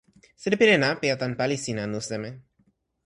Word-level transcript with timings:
sina 0.41 0.57
pilin 0.61 0.85
apeja 0.91 1.15
tan 1.21 1.33
pali 1.39 1.57
sina 1.63 1.81
anu 1.85 2.01
seme? 2.09 2.29